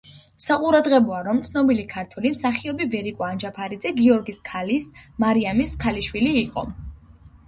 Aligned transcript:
საყურადღებოა, 0.43 1.17
რომ 1.25 1.41
ცნობილი 1.49 1.83
ქართველი 1.91 2.31
მსახიობი 2.37 2.87
ვერიკო 2.95 3.25
ანჯაფარიძე 3.27 3.91
გიორგის 3.99 4.39
ქალის 4.49 4.87
მარიამის 5.25 5.77
ქალიშვილი 5.85 6.33
იყო. 6.41 6.65